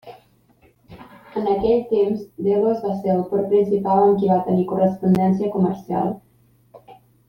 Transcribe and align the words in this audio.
En 1.41 1.49
aquell 1.51 1.83
temps 1.91 2.25
Delos 2.47 2.81
va 2.87 2.95
ser 3.03 3.13
el 3.19 3.23
port 3.35 3.47
principal 3.53 4.05
amb 4.09 4.19
qui 4.23 4.35
va 4.35 4.43
tenir 4.51 4.69
correspondència 4.75 5.55
comercial. 5.61 6.15